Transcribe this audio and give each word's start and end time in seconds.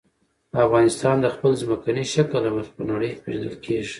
افغانستان 0.65 1.15
د 1.21 1.25
خپل 1.35 1.51
ځمکني 1.61 2.03
شکل 2.13 2.35
له 2.45 2.51
مخې 2.55 2.71
په 2.77 2.83
نړۍ 2.91 3.09
کې 3.13 3.21
پېژندل 3.23 3.55
کېږي. 3.65 3.89